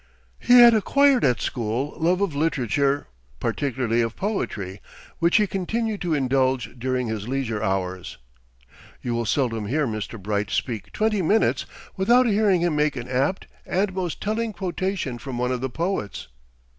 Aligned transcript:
He 0.39 0.61
had 0.61 0.73
acquired 0.73 1.23
at 1.23 1.39
school 1.41 1.93
love 1.99 2.21
of 2.21 2.33
literature, 2.33 3.05
particularly 3.39 4.01
of 4.01 4.15
poetry, 4.15 4.81
which 5.19 5.37
he 5.37 5.45
continued 5.45 6.01
to 6.01 6.15
indulge 6.15 6.73
during 6.79 7.05
his 7.05 7.27
leisure 7.27 7.61
hours. 7.61 8.17
You 9.03 9.13
will 9.13 9.27
seldom 9.27 9.67
hear 9.67 9.85
Mr. 9.85 10.19
Bright 10.19 10.49
speak 10.49 10.91
twenty 10.91 11.21
minutes 11.21 11.67
without 11.97 12.25
hearing 12.25 12.61
him 12.61 12.75
make 12.75 12.95
an 12.95 13.07
apt 13.07 13.45
and 13.63 13.93
most 13.93 14.19
telling 14.19 14.53
quotation 14.53 15.19
from 15.19 15.37
one 15.37 15.51
of 15.51 15.61
the 15.61 15.69
poets. 15.69 16.29